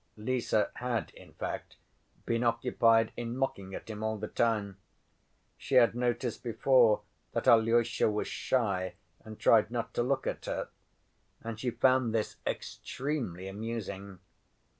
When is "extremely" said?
12.47-13.47